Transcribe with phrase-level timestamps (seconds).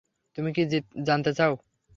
[0.37, 0.63] তুমি কি
[1.07, 1.53] জানতে চাও?